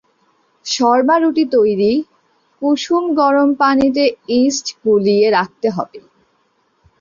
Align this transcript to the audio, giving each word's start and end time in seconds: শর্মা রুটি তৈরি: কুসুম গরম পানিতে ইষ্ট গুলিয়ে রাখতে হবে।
শর্মা 0.65 1.15
রুটি 1.17 1.43
তৈরি: 1.53 1.91
কুসুম 2.61 3.03
গরম 3.19 3.49
পানিতে 3.59 4.03
ইষ্ট 4.39 4.67
গুলিয়ে 4.83 5.27
রাখতে 5.31 5.67
হবে। 5.69 5.99